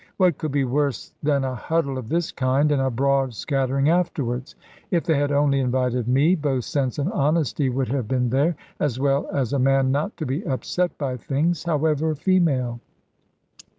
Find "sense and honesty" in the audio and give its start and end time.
6.63-7.69